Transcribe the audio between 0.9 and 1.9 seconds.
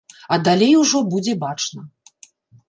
будзе бачна.